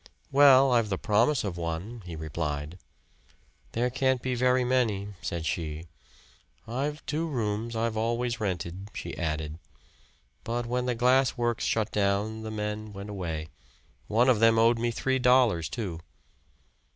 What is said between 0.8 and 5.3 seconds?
the promise of one," he replied. "There can't be very many,"